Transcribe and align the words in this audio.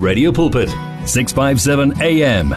Radio 0.00 0.32
Pulpit 0.32 0.70
657 1.04 1.92
AM 2.00 2.54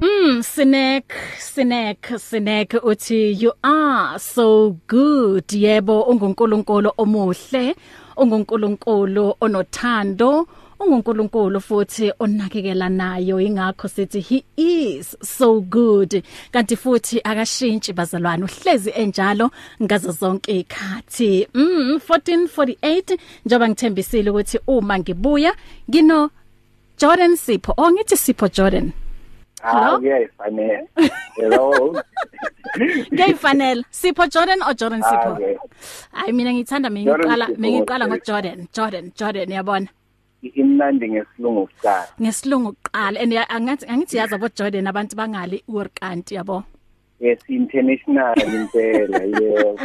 Mm 0.00 0.38
Sinek 0.42 1.12
Sinek 1.36 2.14
Sinek 2.16 2.78
uthi 2.82 3.34
you 3.42 3.52
are 3.64 4.18
so 4.20 4.76
good. 4.86 5.44
Yebo 5.52 6.02
ungunkulunkulu 6.02 6.92
omuhle 6.98 7.74
ungunkulunkulu 8.16 9.34
onothando 9.40 10.46
ungunkulunkulu 10.80 11.60
futhi 11.60 12.12
onakekela 12.18 12.88
nayo 12.88 13.40
ingakho 13.40 13.88
sithi 13.88 14.20
he 14.20 14.44
is 14.56 15.16
so 15.22 15.60
good 15.60 16.22
kanti 16.52 16.76
futhi 16.76 17.20
akashintshi 17.24 17.92
bazalwane 17.92 18.44
uhlezi 18.44 18.90
enjalo 18.96 19.50
ngazo 19.82 20.12
zonke 20.12 20.58
ikhathi 20.60 21.48
mm 21.54 22.00
1448 22.08 23.18
njoba 23.46 23.68
ngithembisile 23.68 24.30
ukuthi 24.30 24.58
uma 24.66 24.98
ngibuya 24.98 25.52
ngino 25.90 26.30
Jordan 26.98 27.36
Sipho 27.36 27.74
oh 27.76 27.90
ngithi 27.90 28.16
Sipho 28.16 28.48
Jordan 28.48 28.92
Ah, 29.62 29.98
kuyayifanela. 29.98 30.86
Hello. 31.36 32.02
Kuyayifanela. 33.10 33.84
Sipho 33.90 34.26
Jordan 34.26 34.62
or 34.62 34.74
Jordan 34.74 35.02
Ah, 35.04 35.10
Sipho? 35.10 35.58
Hayi 36.12 36.32
mina 36.32 36.52
ngithanda 36.52 36.90
mengiqala 36.90 37.46
mengiqala 37.58 38.04
okay. 38.04 38.16
ngo 38.16 38.24
Jordan, 38.26 38.68
Jordan, 38.72 39.12
Jordan 39.16 39.50
yabona. 39.50 39.88
Imnandi 40.42 41.08
ngesilungu 41.10 41.66
kuqala. 41.66 42.06
Ngesilungu 42.20 42.72
kuqala 42.72 43.20
and 43.22 43.32
ya- 43.32 43.48
angathi 43.50 43.86
angithi 43.86 44.16
yazi 44.16 44.34
abo 44.34 44.48
Jordan 44.48 44.86
abantu 44.86 45.16
bangali 45.16 45.62
uRkanti 45.68 46.34
yabo. 46.34 46.64
Yes, 47.20 47.38
international 47.48 48.34
impela, 48.36 49.20
yebo. 49.40 49.76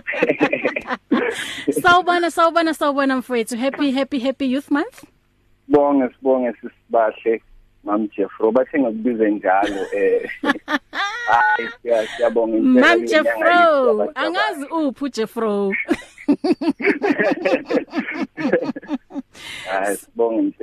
Sawubona 1.81 2.31
sawubona 2.31 2.73
sawubona 2.73 3.17
mfowethu. 3.17 3.57
Happy 3.57 3.91
happy 3.91 4.19
happy 4.19 4.45
youth 4.45 4.71
month. 4.71 5.03
Sibonge 5.65 6.09
sibonge 6.15 6.53
sisibahle 6.61 7.41
Mam 7.83 8.07
Jeffro 8.17 8.51
bathe 8.51 8.79
ngikubize 8.79 9.29
njalo 9.31 9.81
eh. 9.93 10.29
Hayi 11.27 11.69
siya- 11.83 12.07
siyabonga 12.17 12.57
impela 12.57 12.87
Mam 12.87 12.95
kule 12.97 13.07
Jeffro, 13.07 13.43
nyanga 13.43 14.03
yethu 14.03 14.11
angazi 14.15 14.65
uphi 14.65 15.09
Jeffro. 15.09 15.73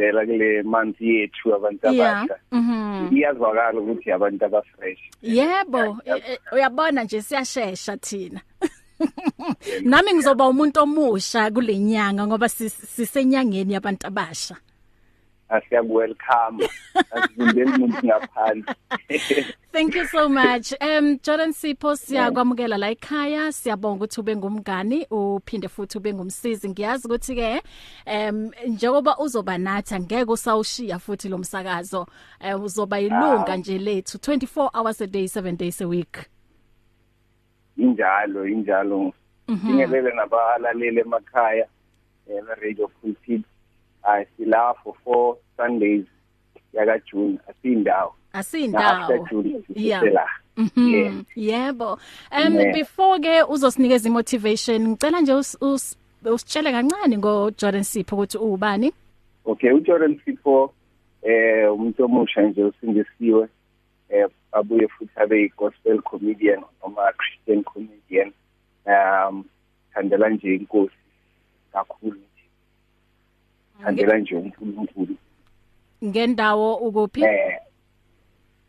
Hayi 0.03 0.11
sibonge 0.11 0.23
impela 0.23 0.27
kule 0.27 0.63
month 0.63 1.01
yethu 1.01 1.55
abantu 1.55 1.87
Yeah. 1.93 2.23
abasha. 2.23 2.37
Mhm. 2.53 3.17
Iyazwakala 3.17 3.81
ukuthi 3.81 4.11
abantu 4.13 4.45
abafresh. 4.45 5.01
Yebo, 5.23 5.99
e- 6.05 6.33
e- 6.33 6.39
uyabona 6.55 7.05
nje 7.05 7.23
siyashesha 7.23 7.97
thina. 7.97 8.41
Nami 9.85 10.15
ngizoba 10.15 10.49
umuntu 10.49 10.81
omusha 10.81 11.51
kulenyanga 11.51 12.27
ngoba 12.27 12.47
sis- 12.47 12.87
sisenyangeni 12.87 13.73
yabantu 13.75 14.07
abasha. 14.07 14.57
Asiyakwelcome. 15.53 16.69
Asivundeli 17.11 17.71
umuntu 17.73 18.07
ngaphandle. 18.07 18.75
Thank 19.73 19.95
you 19.95 20.07
so 20.07 20.29
much. 20.29 20.73
Um 20.81 21.19
Jordan 21.23 21.53
Sipho 21.53 21.97
siyakwamukela 21.97 22.79
la 22.79 22.91
ekhaya. 22.91 23.53
Siyabonga 23.53 24.05
ukuthi 24.05 24.21
ube 24.21 24.37
ngumngani 24.37 25.07
uphinde 25.11 25.69
futhi 25.69 25.99
ube 25.99 26.15
ngumsizi. 26.15 26.69
Ngiyazi 26.69 27.07
ukuthi 27.07 27.35
ke 27.35 27.63
um 28.07 28.51
njengoba 28.67 29.19
uzoba 29.19 29.59
nathi 29.59 29.95
angeke 29.95 30.31
usawushiya 30.31 30.99
futhi 30.99 31.29
lo 31.29 31.39
msakazo. 31.39 32.07
Uh, 32.41 32.65
uzoba 32.65 33.01
ilunga 33.01 33.57
nje 33.57 33.79
lethu 33.79 34.19
24 34.19 34.71
hours 34.75 35.01
a 35.01 35.07
day 35.07 35.25
7 35.25 35.57
days 35.57 35.81
a 35.81 35.87
week. 35.89 36.19
injalo 37.77 38.49
injalo 38.49 39.13
singelele 39.47 40.13
nabalaleli 40.15 41.01
emakhaya 41.01 41.67
eh 42.29 42.43
radio 42.61 42.89
pulpit 42.89 43.43
silafo 44.43 44.97
for 45.05 45.37
sundays 45.57 46.05
yaka 46.73 46.99
June 47.11 47.39
asindawo 47.49 48.15
na 48.35 48.41
Asindawo. 48.41 49.03
after 49.03 49.19
June 49.31 49.65
Yeah. 49.75 50.03
Mhm. 50.57 51.25
Yebo. 51.37 51.99
Um 52.33 52.73
before 52.73 53.19
ke 53.21 53.43
uzosinikeza 53.49 54.09
imotivation, 54.09 54.89
ngicela 54.89 55.21
nje 55.21 55.33
us- 55.33 55.57
us- 55.61 55.97
usitshele 56.25 56.73
kancane 56.73 57.19
ngo 57.19 57.51
Jordan 57.51 57.83
Sipho 57.85 58.17
ukuthi 58.17 58.39
ubani? 58.39 58.93
okay 59.45 59.71
uJordan 59.73 60.21
Sipho 60.25 60.73
eh 61.23 61.73
umuntu 61.73 62.05
omusha 62.05 62.43
nje 62.43 62.65
usindisiwe 62.65 63.49
eh 64.11 64.27
abuye 64.53 64.89
futhi 64.89 65.13
abe 65.21 65.49
gospel 65.57 66.03
comedian 66.03 66.63
noma 66.83 67.13
Christian 67.13 67.63
comedian 67.65 68.33
um 68.87 69.45
thandela 69.95 70.29
nje 70.29 70.55
inkosi 70.55 70.95
kakhulu 71.73 72.17
nje 73.91 74.03
thandela 74.03 74.19
nje 74.19 74.37
uNkulunkulu 74.37 75.17
Ngendawo 76.05 76.75
ukuphi? 76.77 77.23
eh 77.25 77.59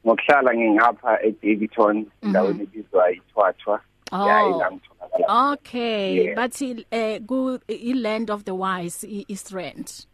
ngokuhlala 0.06 0.54
ngingapha 0.56 1.22
eDavidton 1.24 2.06
endaweni 2.24 2.64
ebizwa 2.64 3.12
iThwathwa 3.12 3.82
Oh. 4.12 4.28
ya 4.28 4.46
ila 4.50 4.72
ngitholakala 4.72 5.52
Okay, 5.54 6.36
bathi 6.36 6.86
eh 6.92 7.22
ku 7.26 7.58
i 7.68 7.94
land 7.94 8.30
of 8.30 8.44
the 8.44 8.52
wise 8.54 9.02
i 9.08 9.26
East 9.28 9.52
Rand. 9.52 10.06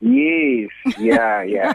yes 0.00 0.70
yeah 0.98 1.42
yeah 1.44 1.74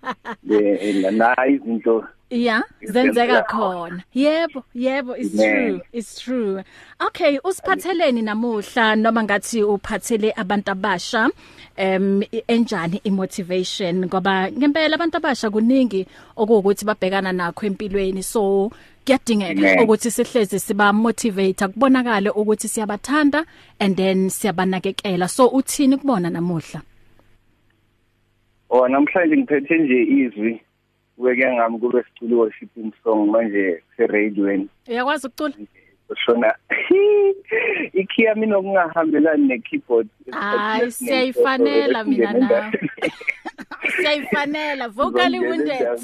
le 0.48 1.10
na 1.10 1.34
izinto 1.48 2.04
Yeah, 2.34 2.62
zenzeka 2.82 3.46
khona. 3.46 4.02
Yebo, 4.12 4.64
yebo, 4.74 5.14
it's 5.16 5.34
Amen. 5.34 5.54
true, 5.54 5.80
it's 5.92 6.20
true. 6.20 6.62
Okay, 7.00 7.38
usiphatheleni 7.38 8.22
namuhla 8.22 8.96
noma 8.96 9.22
ngathi 9.22 9.62
uphathele 9.62 10.32
abantu 10.36 10.70
abasha 10.72 11.30
em 11.76 12.22
enjani 12.48 13.00
imotivation? 13.04 14.06
Ngoba 14.06 14.50
ngempela 14.50 14.94
abantu 14.96 15.16
abasha 15.16 15.50
kuningi 15.50 16.06
okuwukuthi 16.36 16.84
babhekana 16.84 17.32
nakho 17.32 17.66
empilweni 17.66 18.22
so 18.22 18.72
kuyadingeka 19.06 19.82
ukuthi 19.82 20.10
sihleze 20.10 20.58
siba 20.58 20.92
motivate 20.92 21.68
kubonakale 21.68 22.30
ukuthi 22.30 22.68
siyabathanda 22.68 23.44
and 23.78 23.96
then 23.96 24.28
siyabanakekela. 24.28 25.28
So 25.28 25.48
uthini 25.48 25.96
kubona 25.96 26.30
namuhla? 26.30 26.82
Oh 28.70 28.88
namhlanje 28.88 29.36
ngiphethe 29.36 29.78
nje 29.78 30.02
izwi. 30.02 30.60
Weke 31.18 31.46
ngami 31.52 31.78
kube 31.78 32.02
siculi 32.02 32.34
worshiping 32.34 32.92
song 33.04 33.30
manje 33.30 33.82
se 33.96 34.06
radioweni 34.06 34.68
uyakwazi 34.88 35.26
ukucula 35.26 35.54
ushona 36.08 36.54
ikhiya 37.92 38.34
mina 38.34 38.56
okungahambelani 38.56 39.46
ne 39.48 39.58
keyboard 39.58 40.08
Hayi, 40.30 40.90
siyayifanela 40.92 42.04
mina 42.04 42.32
nawe. 42.32 42.72
siyayifanela. 43.96 44.88
Vocally 44.88 45.40
wounded. 45.40 46.00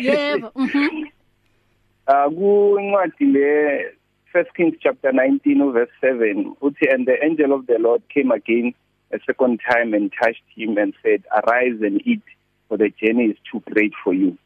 yebo. 0.00 0.50
Mhm. 0.54 1.06
Uh 2.08 2.30
ku-incwadi 2.30 3.24
le 3.34 3.90
First 4.32 4.54
Kings 4.54 4.74
chapter 4.80 5.10
19 5.12 5.72
verse 5.72 5.90
7 6.00 6.54
uthi 6.62 6.86
and 6.94 7.04
the 7.06 7.18
angel 7.24 7.52
of 7.52 7.66
the 7.66 7.78
Lord 7.78 8.00
came 8.14 8.30
again 8.30 8.74
a 9.10 9.18
second 9.26 9.58
time 9.68 9.92
and 9.92 10.12
touched 10.22 10.44
him 10.54 10.78
and 10.78 10.94
said 11.02 11.24
arise 11.34 11.78
and 11.82 12.00
eat 12.06 12.22
for 12.68 12.78
the 12.78 12.90
journey 13.02 13.24
is 13.34 13.36
too 13.50 13.60
great 13.72 13.92
for 14.04 14.14
you 14.14 14.38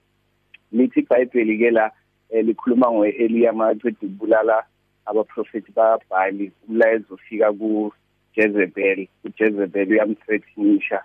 lithi 0.73 1.01
iBhayibheli 1.01 1.59
ke 1.59 1.71
la 1.71 1.91
eh, 2.31 2.45
likhuluma 2.45 2.91
ngoEliya 2.91 3.53
maqedwe 3.53 3.91
ukubulala 3.91 4.63
abaprofeti 5.07 5.73
baBhali 5.73 6.53
umlayezo 6.69 7.15
ufika 7.15 7.53
ku 7.53 7.93
Jezebel 8.37 9.09
uJezebel 9.25 9.89
uyamthreatenisha 9.91 11.03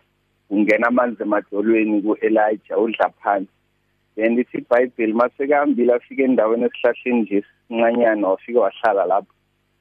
ungena 0.49 0.87
amanzi 0.87 1.23
emadolweni 1.23 2.01
kuElijah 2.01 2.77
udla 2.77 3.09
phansi. 3.21 3.49
Then 4.15 4.35
lithi 4.35 4.57
iBhayibheli 4.57 5.13
masekahambile 5.13 5.93
afike 5.93 6.23
endaweni 6.23 6.65
esihlahleni 6.65 7.21
nje 7.21 7.43
sincanyana 7.67 8.27
wafika 8.27 8.59
wahlala 8.59 9.05
lapho. 9.05 9.33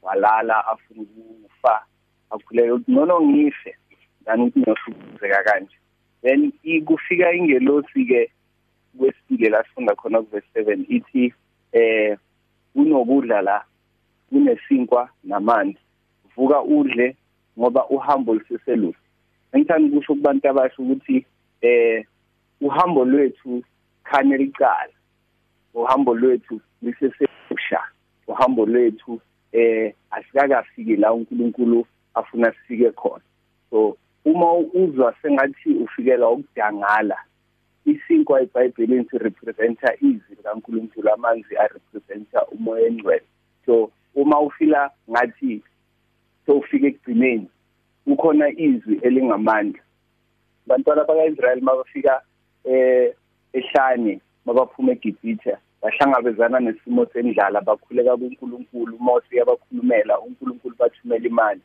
Walala 0.02 0.66
afuna 0.66 1.02
ukufa 1.02 1.84
akhuleka 2.30 2.74
ukuthi 2.74 2.92
nono 2.92 3.20
ngife 3.20 3.76
than 4.24 4.40
ukuthi 4.40 4.60
ngiyohluzeka 4.60 5.42
kanje. 5.42 5.76
Then 6.22 6.52
kufika 6.84 7.32
ingelosi 7.32 8.04
ke 8.04 8.30
kwesibili 8.98 9.50
la 9.50 9.64
sifunda 9.64 9.94
khona 9.94 10.22
kuverse 10.22 10.60
7 10.62 10.84
ithi 10.88 11.34
eh 11.72 12.18
unokudla 12.74 13.42
la 13.42 13.64
kunesinkwa 14.28 15.08
namanzi 15.24 15.78
vuka 16.36 16.62
udle 16.62 17.16
ngoba 17.58 17.88
uhambo 17.88 18.34
luseseluhle 18.34 18.98
ngithanda 19.56 19.88
ukusho 19.96 20.14
kubantu 20.14 20.48
abasho 20.48 20.82
ukuthi 20.82 21.26
eh 21.60 22.06
uhambo 22.60 23.04
lwethu 23.04 23.62
khane 24.04 24.36
licala. 24.36 24.92
Uhambo 25.74 26.14
lwethu 26.14 26.60
liseselusha 26.82 27.80
uhambo 28.26 28.66
lwethu 28.66 29.20
eh 29.52 29.94
asikakafiki 30.10 30.96
la 30.96 31.12
uNkulunkulu 31.12 31.86
afuna 32.14 32.52
sifike 32.52 32.90
khona. 32.90 33.24
So 33.70 33.96
uma 34.24 34.52
uzwa 34.54 35.14
sengathi 35.22 35.70
ufikela 35.70 36.28
ukudangala 36.28 37.16
isinkwa 37.84 38.40
eBhayibhelini 38.42 39.04
sirepresenta 39.10 39.94
izwi 40.00 40.36
likaNkulunkulu 40.36 41.10
amanzi 41.12 41.56
arepresenta 41.56 42.46
umoya 42.46 42.86
engcwele. 42.86 43.26
So 43.66 43.90
uma 44.14 44.40
ufila 44.40 44.90
ngathi 45.10 45.62
sowufike 46.46 46.86
ekugcineni 46.86 47.48
ukhona 48.06 48.48
izwi 48.50 48.98
elingamandla. 49.02 49.82
Bantwana 50.66 51.04
bakaIsrael 51.04 51.60
mabafika 51.60 52.22
eh 52.64 53.14
ehlane 53.52 54.20
mabaphuma 54.46 54.92
eGibhithe 54.92 55.56
bahlangabezana 55.82 56.60
nesimo 56.60 57.06
sendlala 57.06 57.60
bakhuleka 57.60 58.16
kuNkulunkulu 58.16 58.98
Mose 58.98 59.36
yabakhulumela 59.36 60.20
uNkulunkulu 60.20 60.74
bathumela 60.78 61.26
imali. 61.28 61.60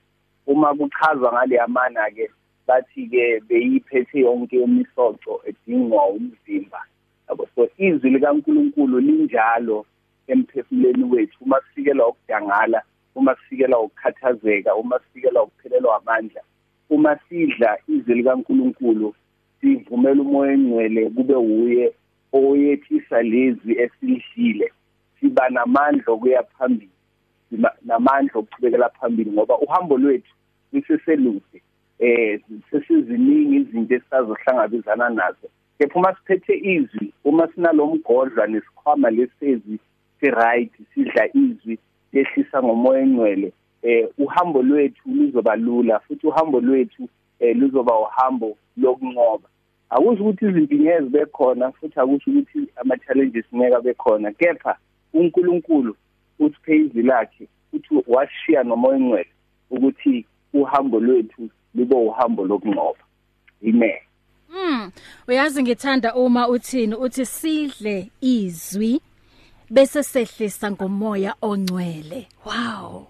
Uma 0.47 0.75
kuchazwa 0.75 1.33
ngale 1.33 1.55
yamana 1.55 2.11
ke 2.11 2.29
bathi 2.69 3.07
ke 3.11 3.23
beyiphethe 3.49 4.19
yonke 4.19 4.57
imisoco 4.63 5.41
edingwa 5.49 6.07
umzimba. 6.07 6.81
Yabo 7.27 7.47
so 7.55 7.67
izwi 7.77 8.09
likaNkulunkulu 8.09 8.99
linjalo 8.99 9.85
emphefumulweni 10.27 11.03
wethu. 11.03 11.37
Uma 11.41 11.61
sifikela 11.61 12.07
ukudangala 12.07 12.81
uma 13.15 13.35
sifikela 13.35 13.79
ukukhathazeka 13.79 14.75
uma 14.75 14.99
sifikela 14.99 15.43
ukuphelelwa 15.43 15.95
amandla 15.97 16.41
uma 16.89 17.19
sidla 17.29 17.77
izwi 17.87 18.13
likaNkulunkulu 18.13 19.15
sivumela 19.61 20.21
umoya 20.21 20.53
engcwele 20.53 21.09
kube 21.09 21.35
uye 21.35 21.93
oyethisa 22.33 23.21
lezi 23.21 23.71
esilishile. 23.83 24.71
Siba 25.19 25.49
namandla 25.49 26.13
okuya 26.13 26.43
phambili 26.43 26.89
namandla 27.85 28.39
okuchubekela 28.39 28.89
phambili 28.89 29.31
ngoba 29.31 29.57
uhambo 29.57 29.97
lwethu 29.97 30.33
liseselude 30.73 31.61
eh 31.99 32.39
sesiziningi 32.71 33.55
izinto 33.55 33.95
esisazohlangabezana 33.95 35.09
nazo. 35.09 35.47
Kepha 35.77 35.99
uma 35.99 36.15
siphethe 36.15 36.55
izwi 36.57 37.13
uma 37.23 37.47
sinalomgodlwa 37.47 38.47
nesikhwama 38.47 39.09
lesezi 39.09 39.79
si-right 40.19 40.71
sidla 40.93 41.27
izwi 41.33 41.79
lehlisa 42.13 42.63
ngomoya 42.63 43.01
engcwele 43.01 43.53
eh 43.83 44.07
uhambo 44.17 44.61
lwethu 44.61 45.09
luzoba 45.09 45.55
lula 45.55 45.99
futhi 45.99 46.27
uhambo 46.27 46.59
lwethu 46.59 47.09
eh 47.39 47.55
luzoba 47.57 47.99
uhambo 47.99 48.57
lokunqoba. 48.77 49.49
Akusho 49.89 50.23
ukuthi 50.23 50.45
izinto 50.45 50.75
ngeke 50.75 51.01
zibe 51.01 51.25
khona 51.25 51.71
futhi 51.71 51.99
akusho 51.99 52.31
ukuthi 52.31 52.67
ama 52.75 52.97
challenges 52.97 53.45
ngeke 53.55 53.81
bekhona 53.81 54.31
kepha 54.31 54.77
uNkulunkulu 55.13 55.95
usiphe 56.39 56.75
izwi 56.77 57.03
lakhe 57.03 57.47
uthi 57.73 58.03
washiya 58.07 58.63
nomoya 58.63 58.97
engcwele 58.97 59.29
ukuthi 59.71 60.25
uhambo 60.53 60.99
lwethu 60.99 61.49
libe 61.75 61.95
uhambo 61.95 62.45
lokunqoba. 62.45 63.03
Amen. 63.63 63.99
Mm 64.49 64.91
uyazi 65.27 65.63
ngithanda 65.63 66.15
uma 66.15 66.47
uthini 66.47 66.95
uthi 66.95 67.25
sidle 67.25 68.11
izwi 68.21 69.01
bese 69.69 70.03
sehlisa 70.03 70.71
ngomoya 70.71 71.35
ongcwele. 71.41 72.27
Wow. 72.45 73.07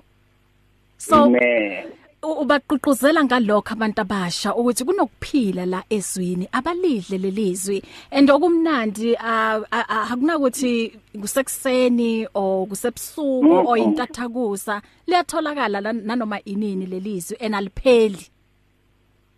So 0.98 1.16
amen. 1.16 1.88
ubaqhuquzela 2.22 3.24
ngalokho 3.24 3.74
abantu 3.74 4.02
abasha 4.02 4.56
ukuthi 4.56 4.84
kunokuphila 4.84 5.66
la 5.66 5.84
ezwini 5.90 6.48
abalidle 6.52 7.18
lelizwi 7.18 7.82
and 8.12 8.30
okumnandi 8.30 9.16
akunakuthi 9.16 11.00
kusekuseni 11.22 12.28
o 12.34 12.66
kusebusuku 12.66 13.54
o 13.70 13.78
intathakusa 13.78 14.82
liyatholakala 15.08 15.94
nanoma 15.94 16.44
inini 16.44 16.86
lelizwi 16.86 17.38
enalipheli 17.40 18.26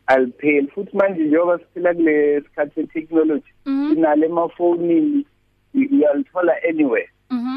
alipheli 0.07 0.67
futhi 0.67 0.97
manje 0.97 1.23
njengoba 1.23 1.59
siphila 1.59 1.93
kule 1.93 2.41
sikhathi 2.41 2.87
technology 2.87 3.53
sinale 3.63 4.25
emafonini 4.25 5.25
uyalithola 5.73 6.53
anywhere 6.69 7.09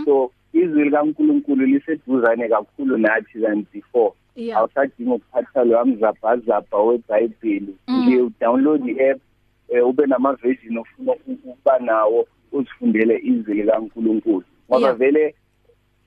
so 0.05 0.31
izwi 0.53 0.85
likaNkuluNkulu 0.85 1.67
liseduzane 1.67 2.49
kakhulu 2.49 2.99
nathi 2.99 3.41
than 3.41 3.67
before 3.73 4.13
awusadinga 4.55 5.15
ukuphatha 5.15 5.65
lo 5.65 5.81
amzabhazabha 5.81 6.79
weBhayibheli 6.79 7.75
nje 7.89 8.21
udownload 8.21 8.89
i-app 8.89 9.21
ube 9.85 10.07
nama 10.07 10.33
version 10.35 10.79
ofuna 10.79 11.13
ukuba 11.13 11.79
nawo 11.79 12.27
uzifundele 12.53 13.21
izwi 13.23 13.55
likaNkuluNkulu 13.55 14.45
ngoba 14.71 14.93
vele 14.93 15.35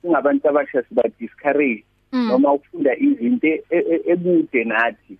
singabantu 0.02 0.50
abasha 0.50 0.84
siba 0.84 1.04
discourage 1.20 1.84
noma 2.12 2.54
ukufunda 2.54 2.98
izinto 2.98 3.48
ebude 4.12 4.64
nathi 4.64 5.18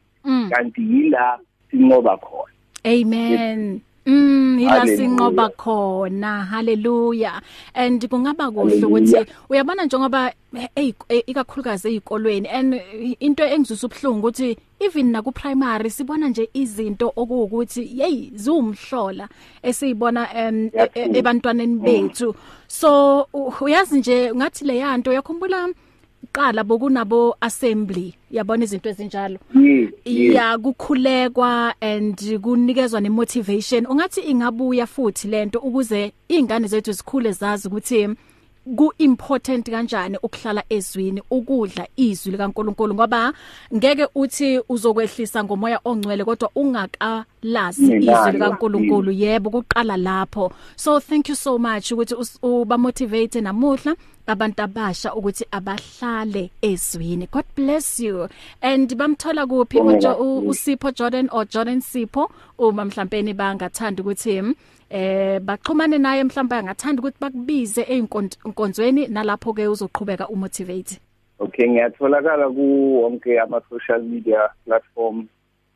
kanti 0.50 0.82
yila 0.82 1.40
sinqoba 1.72 2.18
khona. 2.18 2.54
Amen. 2.86 3.82
Mm 4.06 4.60
ila 4.60 4.88
sinqoba 4.88 5.50
khona. 5.58 6.46
Haleluya 6.52 7.42
and 7.74 8.02
kungaba 8.10 8.52
kuhle 8.52 8.86
ukuthi 8.86 9.26
uyabona 9.50 9.86
njengoba 9.86 10.34
ikakhulukazi 11.28 11.88
ezikolweni 11.88 12.48
and 12.48 12.82
into 13.20 13.44
engizwisa 13.44 13.88
ubhlungu 13.88 14.28
ukuthi 14.28 14.58
even 14.80 15.12
na 15.12 15.22
ku 15.22 15.32
primary 15.32 15.90
sibona 15.90 16.30
nje 16.30 16.50
izinto 16.54 17.14
okuwukuthi 17.16 17.84
hey 17.84 18.32
ziwumhlola 18.34 19.28
esiyibona 19.64 20.28
ebantwaneni 20.94 21.76
bethu. 21.76 22.36
So 22.68 23.28
uyazi 23.62 24.00
nje 24.00 24.32
ngathi 24.36 24.66
le 24.66 24.78
yanto 24.78 25.14
yakhumbula 25.14 25.68
qala 26.32 26.64
bokunabo 26.64 27.36
assembly. 27.42 28.14
Yabona 28.32 28.64
izinto 28.64 28.90
ezinjalo? 28.90 29.40
Ya 30.06 30.58
kukhulekwa 30.58 31.74
and 31.82 32.18
kunikezwa 32.42 33.02
nemotivation. 33.02 33.86
Ungathi 33.86 34.22
ingabuya 34.22 34.88
futhi 34.88 35.28
lento 35.28 35.60
ukuze 35.60 36.12
izingane 36.30 36.68
zethu 36.68 36.92
zikhule 36.92 37.32
zazi 37.32 37.68
ukuthi 37.68 38.10
ku 38.76 38.94
important 38.98 39.70
kanjani 39.70 40.18
ukuhlala 40.24 40.64
ezwini 40.70 41.22
ukudla 41.32 41.88
izwi 41.96 42.32
likaNkuluNkulu. 42.32 42.94
Ngoba 42.94 43.34
ngeke 43.76 44.08
uthi 44.16 44.60
uzokwehlisa 44.70 45.44
ngomoya 45.44 45.80
ongcwele 45.86 46.24
kodwa 46.26 46.50
ungakalazi 46.56 47.96
izwi 47.96 48.32
likaNkuluNkulu. 48.32 49.12
Yebo 49.12 49.50
kuqala 49.50 49.98
lapho. 49.98 50.52
So 50.76 51.00
thank 51.00 51.30
you 51.30 51.36
so 51.36 51.58
much 51.58 51.92
ukuthi 51.92 52.16
uba 52.42 52.78
motivate 52.78 53.42
namuhla. 53.42 53.96
Abantu 54.28 54.62
abasha 54.64 55.14
ukuthi 55.16 55.46
abahlale 55.52 56.52
ezwini 56.62 57.28
god 57.32 57.46
bless 57.56 58.00
you. 58.00 58.28
And 58.62 58.90
bamthola 58.98 59.48
kuphi 59.48 59.80
uSipho 59.80 60.92
Jordan 60.94 61.30
or 61.32 61.46
Jordan 61.46 61.82
Sipho? 61.82 62.30
Uma 62.60 62.86
mhlawumbe 62.86 63.34
bangathanda 63.34 64.04
ukuthi 64.04 64.56
eh 64.90 65.40
baxhumane 65.40 65.98
naye 65.98 66.24
mhlawumbe 66.24 66.56
angathanda 66.56 67.02
ukuthi 67.02 67.18
bakubize 67.20 67.84
einkonzweni 67.84 69.08
nalapho 69.08 69.54
ke 69.54 69.68
uzoqhubeka 69.68 70.28
umotivate. 70.30 71.00
Okay 71.40 71.68
ngiyatholakala 71.68 72.50
ku 72.50 73.04
wonke 73.04 73.40
ama 73.40 73.62
social 73.70 74.02
media 74.02 74.50
platform 74.66 75.28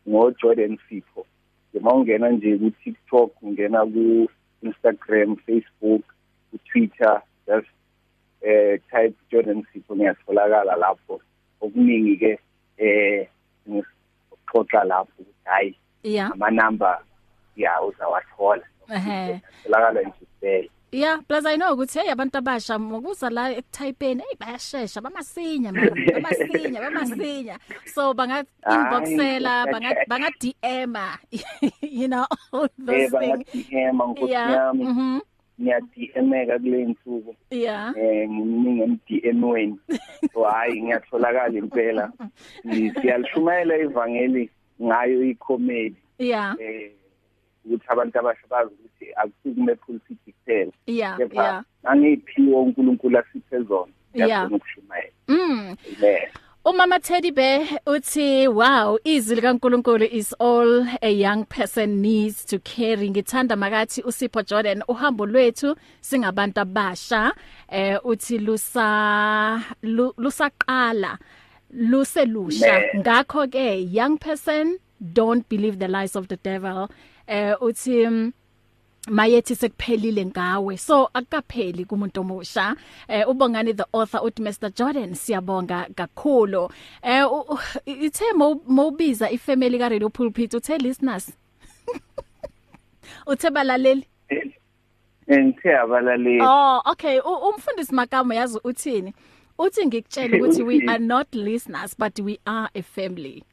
ngo 0.07 0.31
Jordan 0.41 0.77
Sipho. 0.89 1.25
Uma 1.73 1.93
ungena 1.93 2.29
nje 2.29 2.57
ku 2.57 2.71
TikTok 2.83 3.31
ungena 3.41 3.85
ku 3.85 4.27
Instagram 4.63 5.35
Facebook 5.45 6.03
ku 6.51 6.57
Twitter 6.71 7.21
just 7.47 7.67
eh 8.41 8.79
type 8.91 9.15
Jordan 9.31 9.63
Sipho 9.73 9.95
ngiyatholakala 9.95 10.75
lapho. 10.75 11.21
Okuningi 11.61 12.17
ke 12.17 12.31
eh 12.77 13.27
ngixoxa 13.69 14.83
lapho 14.83 15.21
hayi 15.45 15.75
yeah. 16.03 16.31
ama 16.33 16.51
number 16.51 16.99
ya 17.55 17.81
uzawathola 17.81 18.65
tholakala 19.63 20.01
nje 20.01 20.13
kuphela. 20.19 20.69
Yeah, 20.93 21.23
plus 21.23 21.45
I 21.45 21.55
know 21.55 21.71
ukuthi 21.71 21.99
hey 21.99 22.11
abantu 22.11 22.37
abasha 22.37 22.79
ngokuza 22.79 23.29
la 23.29 23.49
ekutypeni 23.51 24.23
hey 24.23 24.35
bayashesha 24.39 25.01
bamasinya 25.01 25.71
bamasinya 25.71 26.81
bamasinya. 26.81 27.55
So 27.85 28.13
banga 28.13 28.43
inboxela 28.67 29.71
banga 29.71 29.95
banga 30.07 30.29
DM 30.39 30.95
you 31.81 32.07
know 32.07 32.27
all 32.51 32.67
those 32.77 33.11
things. 33.11 33.47
DM 33.55 33.95
ngokuyami 33.95 35.21
mhm 35.61 35.65
niya 35.65 35.81
DMeka 35.81 36.59
kule 36.59 36.85
nsuku 36.85 37.35
yeah. 37.51 37.93
eh 37.97 38.29
nginingi 38.29 38.81
em 38.81 38.97
DM 39.07 39.43
weni 39.43 39.79
so 40.33 40.43
hayi 40.43 40.81
ngiyatholakala 40.81 41.57
impela. 41.57 42.11
Siyalishumayela 43.01 43.77
ivangeli 43.77 44.49
ngayo 44.81 45.23
i-comedy. 45.23 45.95
Yeah. 46.19 46.55
Eh 46.59 46.91
ukuthi 47.65 47.85
abantu 47.87 48.19
abasha 48.19 48.47
bazi 48.49 48.71
ukuthi 48.73 49.13
akusukume 49.15 49.75
politics 49.75 50.19
kuphela 50.25 50.71
yeah 50.87 51.19
yeah. 51.33 51.63
angiphiwe 51.83 52.55
uNkulunkulu 52.55 53.17
asiphe 53.17 53.59
zona 53.59 53.91
ngiyafuna 54.15 54.55
ukushumayela 54.55 55.11
mm. 55.27 55.75
Umama 56.65 56.99
Teddy 57.01 57.31
Bear 57.31 57.65
uthi 57.87 58.47
wow 58.47 58.97
izwi 59.03 59.35
likaNkuluNkulu 59.35 60.05
is 60.11 60.31
all 60.39 60.85
a 61.01 61.09
young 61.11 61.43
person 61.45 62.01
needs 62.01 62.45
to 62.45 62.59
carry. 62.59 63.09
Ngithanda 63.09 63.55
makathi 63.55 64.01
uSipho 64.03 64.43
Jordan 64.45 64.83
uhambo 64.87 65.25
lwethu 65.25 65.75
singabantu 66.01 66.61
abasha 66.61 67.33
eh 67.69 67.97
uthi 68.05 68.37
lusa 68.37 69.63
lu- 69.81 70.13
lusaqala 70.17 71.17
luselusha. 71.73 72.79
Ne. 72.93 72.99
ngakho 73.01 73.47
ke 73.51 73.81
young 73.91 74.17
person 74.19 74.77
don't 75.13 75.49
believe 75.49 75.79
the 75.79 75.87
lies 75.87 76.15
of 76.15 76.27
the 76.27 76.37
devil. 76.37 76.91
Eh 77.27 77.55
uthi 77.59 78.05
mm, 78.05 78.33
mayethi 79.07 79.55
sekuphelile 79.55 80.25
ngawe. 80.25 80.77
So 80.77 81.09
akukapheli 81.13 81.85
kumuntu 81.85 82.21
omusha. 82.21 82.75
Eh 83.07 83.27
ubongani 83.27 83.73
the 83.75 83.85
author 83.93 84.21
uthi 84.23 84.41
Mr 84.41 84.69
Jordan 84.75 85.13
siyabonga 85.15 85.87
kakhulu. 85.95 86.71
Eh 87.03 87.25
ithe 87.85 88.33
mawubiza 88.67 89.31
ifamily 89.31 89.79
ka 89.79 89.89
Radio 89.89 90.09
Pulpit 90.09 90.53
uthe 90.53 90.77
listeners. 90.77 91.31
Uthe 93.27 93.49
balaleli. 93.49 94.05
Ngithe 95.29 95.77
abalaleli. 95.77 96.39
Oh 96.41 96.81
okay. 96.85 97.19
Umfundisi 97.19 97.95
makamo 97.95 98.33
yazi 98.33 98.59
uthini? 98.63 99.13
Uthi 99.59 99.85
ngikutshela 99.85 100.37
ukuthi 100.37 100.63
we 100.63 100.87
are 100.87 100.99
not 100.99 101.27
listeners 101.35 101.95
but 101.97 102.19
we 102.19 102.39
are 102.45 102.69
a 102.75 102.81
family. 102.81 103.43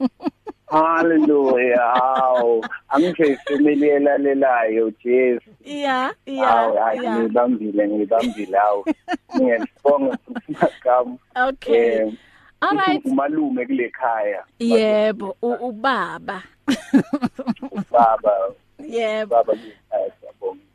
Hallelujah. 0.72 1.92
Aw, 2.00 2.60
angisho 2.88 3.24
ifamily 3.24 3.88
elalelayo 3.88 4.90
Jesu. 5.04 5.50
Yeah, 5.64 6.12
yeah. 6.26 6.72
Aw, 6.72 6.96
ngibambile 6.96 7.88
ngibambile 7.88 8.58
aw. 8.58 8.82
Ngiyabonga 9.36 10.18
uSigama. 10.48 11.16
Okay. 11.36 12.10
All 12.62 12.76
right. 12.76 13.04
Umalume 13.04 13.66
kule 13.66 13.90
khaya. 13.90 14.44
Yebo, 14.58 15.36
ubaba. 15.42 16.42
Ubaba. 17.70 18.32
Yebo. 18.78 19.26
Baba 19.34 19.52
ngiyazi 19.52 20.12
siyabonga. 20.20 20.21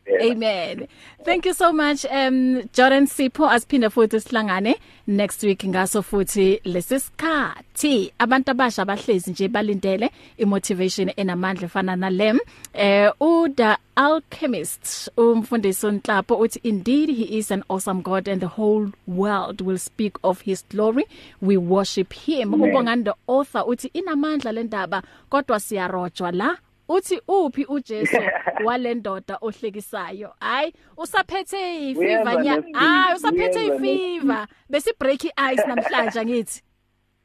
Amen. 0.10 0.88
Thank 1.26 1.46
you 1.46 1.54
so 1.54 1.74
much 1.74 2.06
um 2.06 2.64
Jordan 2.74 3.08
Sipho. 3.08 3.50
Asiphinda 3.50 3.90
futhi 3.90 4.20
sihlangane 4.20 4.76
next 5.08 5.44
week 5.44 5.64
ngaso 5.64 6.02
futhi 6.02 6.62
lesisikhathi 6.64 8.12
abantu 8.20 8.52
abasha 8.52 8.82
abahlezi 8.82 9.32
nje 9.32 9.48
balindele 9.48 10.12
imotivation 10.38 11.12
enamandla 11.18 11.66
efana 11.66 11.96
nalem. 11.96 12.40
Eh 12.74 13.12
uda 13.20 13.78
alchemist 13.96 15.12
umfundisi 15.18 15.86
onhlapho 15.86 16.36
uthi 16.36 16.60
indeed 16.64 17.10
he 17.10 17.38
is 17.38 17.52
an 17.52 17.64
awesome 17.70 18.02
god 18.02 18.28
and 18.30 18.42
the 18.42 18.48
whole 18.48 18.88
world 19.08 19.62
will 19.62 19.78
speak 19.78 20.18
of 20.24 20.42
his 20.42 20.64
glory. 20.70 21.06
We 21.42 21.58
worship 21.58 22.14
him. 22.14 22.54
Ubongani 22.54 23.04
the 23.04 23.16
author 23.28 23.64
uthi 23.68 23.92
inamandla 23.94 24.52
lendaba 24.52 25.04
kodwa 25.30 25.60
siyarojwa 25.60 26.32
la 26.32 26.58
uthi 26.88 27.22
uphi 27.27 27.65
uJesu 27.65 28.17
walendoda 28.65 29.38
ohlekisayo 29.41 30.34
hayi 30.39 30.74
usaphethe 30.98 31.89
ifiva 31.91 32.36
nya 32.44 32.63
hayi 32.74 33.15
usaphethe 33.15 33.65
ifiva 33.65 34.48
bese 34.70 34.94
break 35.00 35.24
ice 35.24 35.63
namhlanje 35.67 36.25
ngithi 36.25 36.62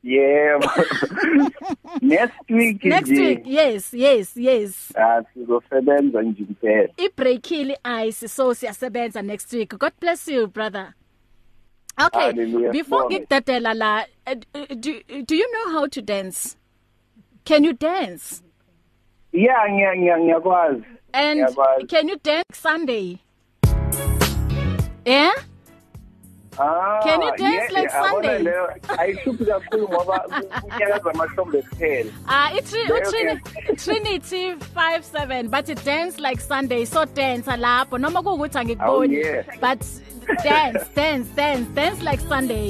Yebo. 0.04 0.66
Next 2.02 2.50
week 2.50 2.84
Next 2.84 3.10
week 3.10 3.42
yes 3.46 3.94
yes 3.94 4.36
yes. 4.36 4.92
Ah 4.96 5.22
sizosebenza 5.34 6.22
nje 6.22 6.44
kuphela. 6.44 6.88
Ibreakile 6.96 7.78
ice 8.06 8.28
so 8.28 8.54
siyasebenza 8.54 9.22
next 9.22 9.52
week. 9.52 9.78
God 9.78 9.92
bless 10.00 10.28
you 10.28 10.46
brother. 10.46 10.94
Okay 12.06 12.20
Hallelujah. 12.20 12.72
before 12.72 13.04
ngikudedela 13.04 13.74
la 13.74 14.04
uh, 14.26 14.34
do 14.80 14.92
do 15.26 15.36
you 15.36 15.52
know 15.52 15.78
how 15.78 15.86
to 15.86 16.02
dance? 16.02 16.56
Can 17.44 17.64
you 17.64 17.72
dance? 17.72 18.42
Yeah 19.32 19.64
ngiya 19.70 19.96
ngiya 19.96 20.18
ngiyakwazi. 20.18 20.84
And 21.14 21.40
Ngiyakwazi. 21.40 21.88
can 21.88 22.08
you 22.08 22.16
dance 22.22 22.44
Sunday? 22.52 23.18
Yeah? 25.04 25.32
Ah, 26.58 27.00
Can 27.02 27.22
you 27.22 27.32
dance 27.38 27.72
yeah, 27.72 27.80
like 27.80 27.90
yeah, 27.90 28.10
Sunday? 28.10 28.44
ayihluphi 28.98 29.44
kakhulu 29.44 29.88
ngoba 29.88 30.18
kunyakaza 30.60 31.10
amahlombe 31.10 31.62
kuphela. 31.62 32.10
Ah 32.28 32.50
Leyo 32.52 32.96
utrini 32.96 33.40
Trinity 33.76 34.54
57 34.74 35.48
but 35.50 35.68
it 35.70 35.82
dance 35.84 36.18
like 36.20 36.40
Sunday 36.40 36.84
so 36.84 37.04
dance 37.06 37.46
lapho 37.46 37.98
noma 37.98 38.22
kuukuthi 38.22 38.58
angikuboni 38.58 39.24
Oh, 39.24 39.42
but 39.60 39.80
dance 40.44 40.84
dance 40.94 41.28
dance 41.34 41.66
dance 41.74 42.02
like 42.02 42.20
Sunday. 42.20 42.68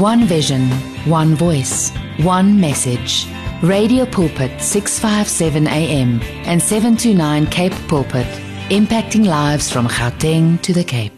One 0.00 0.24
vision, 0.24 0.62
one 1.06 1.34
voice, 1.34 1.90
one 2.24 2.58
message. 2.60 3.26
Radio 3.62 4.06
Pulpit 4.06 4.62
657 4.62 5.66
AM 5.66 6.20
and 6.46 6.62
729 6.62 7.46
Cape 7.48 7.72
Pulpit, 7.88 8.26
impacting 8.70 9.26
lives 9.26 9.68
from 9.68 9.88
Gauteng 9.88 10.62
to 10.62 10.72
the 10.72 10.84
Cape. 10.84 11.17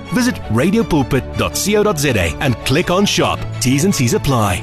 Visit 0.13 0.35
radiopulpit.co.za 0.35 2.37
and 2.39 2.55
click 2.65 2.89
on 2.89 3.05
shop. 3.05 3.39
T's 3.59 3.85
and 3.85 3.93
C's 3.93 4.13
apply. 4.13 4.61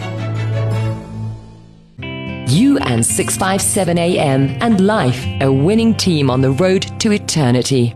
You 2.49 2.79
and 2.79 3.05
657 3.05 3.99
AM 3.99 4.49
and 4.63 4.87
life, 4.87 5.27
a 5.43 5.53
winning 5.53 5.95
team 5.95 6.31
on 6.31 6.41
the 6.41 6.53
road 6.53 6.99
to 7.01 7.13
eternity. 7.13 7.95